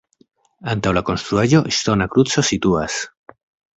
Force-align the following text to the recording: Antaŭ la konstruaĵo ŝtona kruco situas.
Antaŭ 0.73 0.93
la 0.97 1.03
konstruaĵo 1.09 1.61
ŝtona 1.81 2.09
kruco 2.15 2.45
situas. 2.51 2.97